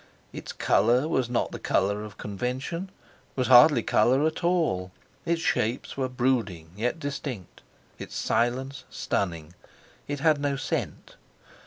Its 0.33 0.51
colour 0.51 1.07
was 1.07 1.29
not 1.29 1.51
the 1.51 1.59
colour 1.59 2.03
of 2.03 2.17
convention, 2.17 2.89
was 3.35 3.49
hardly 3.49 3.83
colour 3.83 4.25
at 4.25 4.43
all; 4.43 4.91
its 5.27 5.41
shapes 5.43 5.95
were 5.95 6.09
brooding 6.09 6.71
yet 6.75 6.97
distinct; 6.99 7.61
its 7.99 8.15
silence 8.15 8.83
stunning; 8.89 9.53
it 10.07 10.19
had 10.19 10.41
no 10.41 10.55
scent. 10.55 11.17